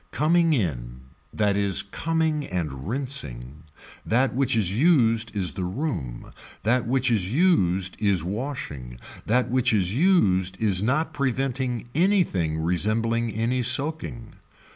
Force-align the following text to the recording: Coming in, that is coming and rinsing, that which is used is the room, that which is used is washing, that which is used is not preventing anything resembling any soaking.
Coming 0.09 0.53
in, 0.53 1.01
that 1.31 1.55
is 1.55 1.83
coming 1.83 2.43
and 2.47 2.87
rinsing, 2.87 3.65
that 4.03 4.33
which 4.33 4.55
is 4.55 4.75
used 4.75 5.35
is 5.35 5.51
the 5.51 5.63
room, 5.63 6.31
that 6.63 6.87
which 6.87 7.11
is 7.11 7.31
used 7.31 8.01
is 8.01 8.23
washing, 8.23 8.99
that 9.27 9.51
which 9.51 9.71
is 9.71 9.93
used 9.93 10.59
is 10.59 10.81
not 10.81 11.13
preventing 11.13 11.87
anything 11.93 12.57
resembling 12.59 13.29
any 13.33 13.61
soaking. 13.61 14.33